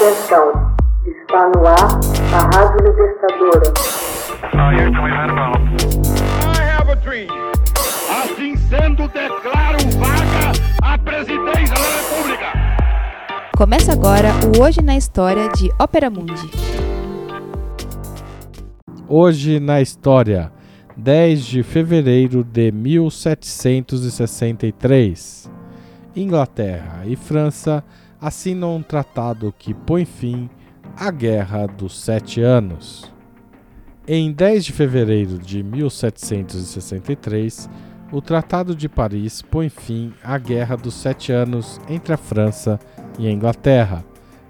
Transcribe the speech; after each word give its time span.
Atenção, 0.00 0.48
está 1.04 1.52
no 1.54 1.60
ar 1.66 2.00
a 2.32 2.40
Rádio 2.56 2.80
Libertadora. 2.86 3.68
Assim 8.08 8.56
sendo, 8.56 9.06
declaro 9.08 9.76
vaga 9.98 10.52
a 10.82 10.96
presidência 10.96 11.74
da 11.74 11.84
República. 11.98 12.46
Começa 13.54 13.92
agora 13.92 14.30
o 14.56 14.62
Hoje 14.62 14.80
na 14.80 14.96
História 14.96 15.50
de 15.50 15.70
Ópera 15.78 16.08
Mundi. 16.08 16.50
Hoje 19.06 19.60
na 19.60 19.82
História, 19.82 20.50
10 20.96 21.44
de 21.44 21.62
fevereiro 21.62 22.42
de 22.42 22.72
1763. 22.72 25.50
Inglaterra 26.16 27.02
e 27.04 27.16
França 27.16 27.84
assinam 28.20 28.76
um 28.76 28.82
tratado 28.82 29.54
que 29.58 29.72
põe 29.72 30.04
fim 30.04 30.50
à 30.96 31.10
Guerra 31.10 31.66
dos 31.66 31.98
Sete 31.98 32.42
Anos. 32.42 33.10
Em 34.06 34.32
10 34.32 34.66
de 34.66 34.72
fevereiro 34.72 35.38
de 35.38 35.62
1763, 35.62 37.70
o 38.12 38.20
Tratado 38.20 38.74
de 38.74 38.88
Paris 38.88 39.40
põe 39.40 39.68
fim 39.68 40.12
à 40.22 40.36
Guerra 40.36 40.76
dos 40.76 40.94
Sete 40.94 41.32
Anos 41.32 41.80
entre 41.88 42.12
a 42.12 42.16
França 42.16 42.78
e 43.18 43.26
a 43.26 43.30
Inglaterra. 43.30 44.04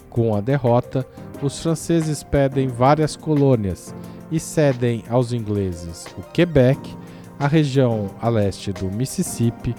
Com 0.08 0.34
a 0.34 0.40
derrota, 0.40 1.06
os 1.42 1.62
franceses 1.62 2.22
perdem 2.22 2.68
várias 2.68 3.16
colônias 3.16 3.94
e 4.30 4.40
cedem 4.40 5.04
aos 5.08 5.32
ingleses 5.32 6.06
o 6.18 6.22
Quebec, 6.22 6.80
a 7.38 7.46
região 7.46 8.10
a 8.20 8.28
leste 8.28 8.72
do 8.72 8.90
Mississippi, 8.90 9.74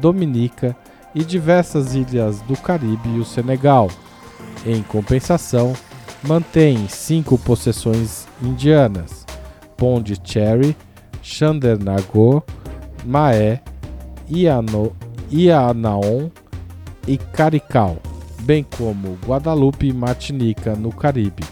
Dominica 0.00 0.76
e 1.14 1.24
diversas 1.24 1.94
ilhas 1.94 2.40
do 2.42 2.56
Caribe 2.56 3.08
e 3.08 3.18
o 3.18 3.24
Senegal. 3.24 3.88
Em 4.66 4.82
compensação, 4.82 5.72
mantém 6.22 6.88
cinco 6.88 7.38
possessões 7.38 8.26
indianas: 8.42 9.24
Pondicherry, 9.76 10.76
Chandernagor, 11.22 12.42
Maé, 13.04 13.62
Ianaon 15.30 16.30
e 17.06 17.18
Carical, 17.18 17.98
bem 18.40 18.66
como 18.76 19.18
Guadalupe 19.26 19.88
e 19.88 19.92
Martinica 19.92 20.74
no 20.74 20.90
Caribe. 20.90 21.44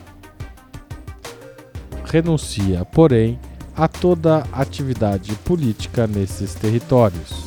Renuncia, 2.04 2.84
porém, 2.84 3.38
a 3.74 3.88
toda 3.88 4.44
atividade 4.52 5.34
política 5.36 6.06
nesses 6.06 6.54
territórios. 6.54 7.44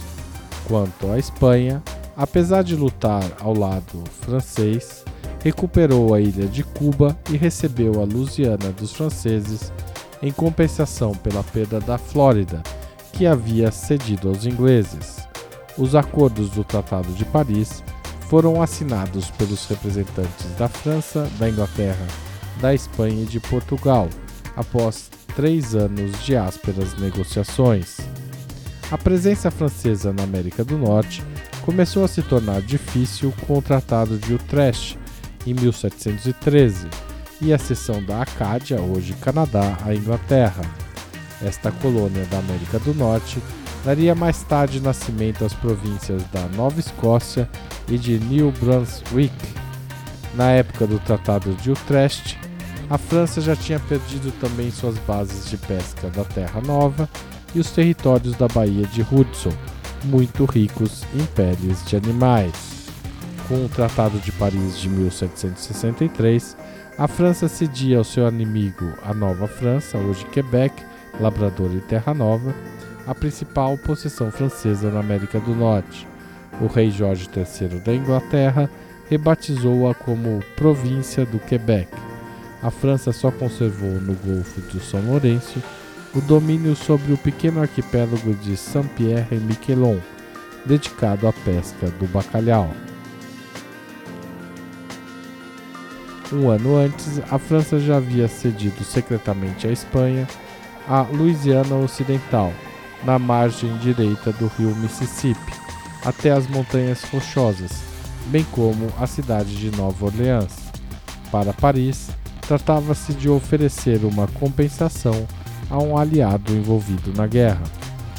Quanto 0.68 1.12
à 1.12 1.20
Espanha, 1.20 1.84
apesar 2.16 2.64
de 2.64 2.76
lutar 2.76 3.24
ao 3.40 3.54
lado 3.54 4.04
francês, 4.22 5.04
recuperou 5.44 6.14
a 6.14 6.20
ilha 6.20 6.48
de 6.48 6.64
Cuba 6.64 7.18
e 7.30 7.38
recebeu 7.38 8.02
a 8.02 8.06
Louisiana 8.06 8.72
dos 8.72 8.94
franceses 8.94 9.72
em 10.22 10.32
compensação 10.32 11.14
pela 11.14 11.44
perda 11.44 11.80
da 11.80 11.98
Flórida, 11.98 12.64
que 13.14 13.26
havia 13.26 13.72
cedido 13.72 14.30
aos 14.30 14.46
ingleses. 14.46 15.28
Os 15.78 15.94
acordos 15.94 16.50
do 16.50 16.64
Tratado 16.64 17.12
de 17.14 17.26
Paris 17.26 17.84
foram 18.30 18.62
assinados 18.62 19.30
pelos 19.32 19.66
representantes 19.68 20.48
da 20.58 20.68
França, 20.68 21.30
da 21.38 21.50
Inglaterra, 21.50 22.08
da 22.60 22.74
Espanha 22.74 23.24
e 23.24 23.28
de 23.28 23.40
Portugal, 23.40 24.10
após 24.56 25.10
três 25.36 25.76
anos 25.76 26.24
de 26.24 26.36
ásperas 26.36 26.98
negociações. 26.98 27.98
A 28.90 28.98
presença 28.98 29.52
francesa 29.52 30.14
na 30.14 30.24
América 30.24 30.64
do 30.64 30.78
Norte 30.78 31.24
começou 31.66 32.06
a 32.06 32.08
se 32.08 32.22
tornar 32.22 32.62
difícil 32.62 33.34
com 33.48 33.58
o 33.58 33.62
Tratado 33.62 34.20
de 34.20 34.36
Utrecht 34.36 35.00
em 35.48 35.54
1713 35.56 36.88
e 37.42 37.52
a 37.52 37.58
cessão 37.58 38.04
da 38.04 38.22
Acádia, 38.22 38.80
hoje 38.80 39.14
Canadá, 39.14 39.76
à 39.84 39.94
Inglaterra. 39.94 40.62
Esta 41.44 41.72
colônia 41.72 42.24
da 42.26 42.38
América 42.38 42.78
do 42.80 42.94
Norte 42.94 43.42
daria 43.84 44.14
mais 44.14 44.44
tarde 44.44 44.80
nascimento 44.80 45.44
às 45.44 45.54
províncias 45.54 46.24
da 46.32 46.48
Nova 46.56 46.80
Escócia 46.80 47.50
e 47.90 47.98
de 47.98 48.20
New 48.20 48.52
Brunswick. 48.52 49.36
Na 50.36 50.52
época 50.52 50.86
do 50.86 51.00
Tratado 51.00 51.52
de 51.56 51.72
Utrecht, 51.72 52.38
a 52.90 52.98
França 52.98 53.42
já 53.42 53.56
tinha 53.56 53.80
perdido 53.80 54.32
também 54.40 54.70
suas 54.70 54.98
bases 55.00 55.50
de 55.50 55.58
pesca 55.58 56.10
da 56.10 56.24
Terra 56.24 56.62
Nova 56.62 57.10
e 57.56 57.60
os 57.60 57.72
territórios 57.72 58.36
da 58.36 58.48
Baía 58.48 58.86
de 58.86 59.02
Hudson, 59.02 59.54
muito 60.06 60.46
ricos 60.46 61.04
em 61.14 61.26
peles 61.26 61.84
de 61.86 61.96
animais. 61.96 62.54
Com 63.48 63.66
o 63.66 63.70
Tratado 63.70 64.18
de 64.20 64.32
Paris 64.32 64.80
de 64.80 64.90
1763, 64.90 66.56
a 66.98 67.08
França 67.08 67.48
cedia 67.48 67.98
ao 67.98 68.04
seu 68.04 68.28
inimigo 68.28 68.94
a 69.04 69.14
Nova 69.14 69.48
França, 69.48 69.98
hoje 69.98 70.26
Quebec, 70.26 70.74
Labrador 71.20 71.72
e 71.76 71.82
Terra 71.82 72.14
Nova, 72.14 72.54
a 73.06 73.14
principal 73.14 73.78
possessão 73.78 74.32
francesa 74.32 74.90
na 74.90 75.00
América 75.00 75.40
do 75.40 75.54
Norte. 75.54 76.08
O 76.62 76.68
rei 76.68 76.90
Jorge 76.90 77.30
III 77.36 77.80
da 77.80 77.94
Inglaterra 77.94 78.70
rebatizou-a 79.10 79.94
como 79.94 80.44
Província 80.56 81.26
do 81.26 81.38
Quebec. 81.38 81.90
A 82.64 82.72
França 82.72 83.12
só 83.12 83.30
conservou 83.30 83.92
no 83.92 84.14
Golfo 84.14 84.62
de 84.62 84.80
São 84.80 85.02
Lourenço 85.02 85.62
o 86.16 86.22
domínio 86.22 86.76
sobre 86.76 87.12
o 87.12 87.18
pequeno 87.18 87.62
arquipélago 87.62 88.34
de 88.36 88.56
Saint-Pierre 88.56 89.36
e 89.36 89.36
Miquelon, 89.36 89.98
dedicado 90.66 91.28
à 91.28 91.34
pesca 91.34 91.88
do 92.00 92.08
bacalhau. 92.08 92.72
Um 96.32 96.50
ano 96.50 96.78
antes, 96.78 97.22
a 97.30 97.38
França 97.38 97.80
já 97.80 97.98
havia 97.98 98.28
cedido 98.28 98.84
secretamente 98.84 99.68
à 99.68 99.72
Espanha 99.72 100.26
a 100.88 101.02
Louisiana 101.02 101.76
Ocidental, 101.76 102.54
na 103.04 103.20
margem 103.20 103.78
direita 103.80 104.32
do 104.34 104.48
rio 104.58 104.76
Mississippi, 104.78 105.54
até 106.04 106.32
as 106.32 106.48
Montanhas 106.48 107.04
Rochosas, 107.04 107.84
bem 108.28 108.46
como 108.52 108.92
a 109.00 109.06
cidade 109.06 109.56
de 109.56 109.76
Nova 109.76 110.06
Orleans. 110.06 110.56
Para 111.32 111.54
Paris, 111.54 112.10
tratava-se 112.42 113.14
de 113.14 113.30
oferecer 113.30 114.06
uma 114.06 114.28
compensação 114.28 115.28
a 115.70 115.78
um 115.78 115.98
aliado 115.98 116.54
envolvido 116.54 117.14
na 117.16 117.28
guerra. 117.28 117.64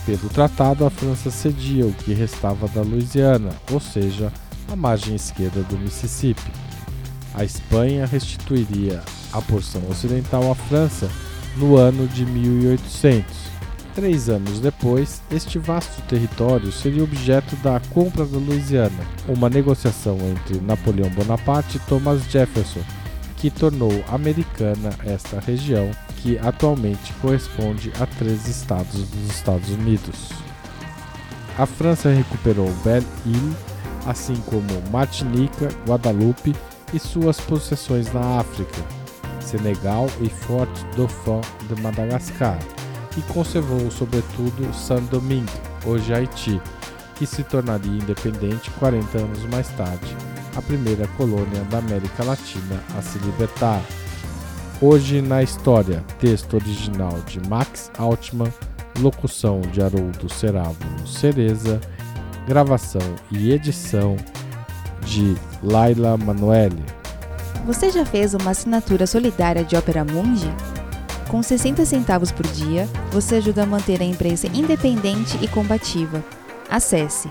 Pelo 0.05 0.29
tratado, 0.29 0.85
a 0.85 0.91
França 0.91 1.31
cedia 1.31 1.87
o 1.87 1.93
que 1.93 2.15
restava 2.15 2.69
da 2.69 2.83
Louisiana, 2.83 3.51
ou 3.73 3.81
seja, 3.81 4.33
a 4.71 4.77
margem 4.77 5.15
esquerda 5.15 5.63
do 5.63 5.79
Mississippi. 5.79 6.53
A 7.35 7.45
Espanha 7.45 8.07
restituiria 8.07 9.03
a 9.33 9.43
porção 9.43 9.83
ocidental 9.91 10.51
à 10.51 10.55
França 10.55 11.11
no 11.57 11.77
ano 11.77 12.07
de 12.07 12.25
1800. 12.25 13.57
Três 13.95 14.29
anos 14.29 14.61
depois, 14.61 15.23
este 15.31 15.59
vasto 15.59 16.03
território 16.03 16.71
seria 16.71 17.03
objeto 17.03 17.57
da 17.57 17.81
compra 17.91 18.27
da 18.27 18.37
Louisiana, 18.37 19.07
uma 19.27 19.49
negociação 19.49 20.19
entre 20.21 20.61
Napoleão 20.61 21.09
Bonaparte 21.11 21.79
e 21.79 21.81
Thomas 21.81 22.23
Jefferson, 22.31 22.83
que 23.47 23.51
tornou 23.51 23.93
americana 24.09 24.91
esta 25.05 25.39
região, 25.39 25.89
que 26.17 26.37
atualmente 26.39 27.13
corresponde 27.23 27.93
a 28.01 28.05
três 28.05 28.49
estados 28.49 29.09
dos 29.09 29.31
Estados 29.31 29.69
Unidos. 29.71 30.31
A 31.57 31.65
França 31.65 32.09
recuperou 32.09 32.69
Belle-Île, 32.83 33.57
assim 34.05 34.35
como 34.47 34.67
Martinica, 34.91 35.69
Guadalupe 35.87 36.57
e 36.93 36.99
suas 36.99 37.41
possessões 37.41 38.13
na 38.13 38.41
África, 38.41 38.83
Senegal 39.39 40.09
e 40.21 40.29
Fort 40.29 40.69
Dauphin 40.97 41.41
de 41.69 41.81
Madagascar, 41.81 42.59
e 43.17 43.23
conservou 43.33 43.93
sobretudo 43.93 44.75
Saint-Domingue, 44.75 45.53
hoje 45.85 46.13
Haiti, 46.13 46.61
que 47.15 47.25
se 47.25 47.45
tornaria 47.45 47.93
independente 47.93 48.73
40 48.73 49.19
anos 49.19 49.45
mais 49.45 49.69
tarde, 49.69 50.17
a 50.57 50.63
primeira 50.63 51.07
colônia 51.17 51.63
da 51.71 51.79
América 51.79 52.25
Latina 52.25 52.83
a 52.97 53.03
se 53.03 53.19
libertar. 53.19 53.83
Hoje 54.81 55.21
na 55.21 55.43
História, 55.43 56.03
texto 56.19 56.55
original 56.55 57.19
de 57.27 57.41
Max 57.49 57.91
Altman, 57.99 58.53
locução 58.99 59.61
de 59.61 59.83
Haroldo 59.83 60.33
Cerávulo 60.33 61.07
Cereza, 61.07 61.81
gravação 62.47 63.03
e 63.31 63.53
edição 63.53 64.17
de 65.03 65.37
Laila 65.63 66.17
Manoeli. 66.17 66.85
Você 67.67 67.91
já 67.91 68.05
fez 68.07 68.33
uma 68.33 68.51
assinatura 68.51 69.07
solidária 69.07 69.65
de 69.65 69.77
Ópera 69.77 70.05
Mundi? 70.05 70.51
Com 71.29 71.43
60 71.43 71.85
centavos 71.85 72.31
por 72.31 72.47
dia, 72.47 72.89
você 73.11 73.37
ajuda 73.37 73.65
a 73.65 73.67
manter 73.67 74.01
a 74.01 74.05
imprensa 74.05 74.47
independente 74.47 75.37
e 75.43 75.49
combativa. 75.49 76.25
Acesse 76.71 77.31